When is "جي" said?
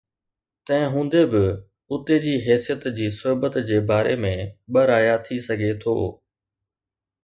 2.23-2.35, 2.97-3.07, 3.67-3.77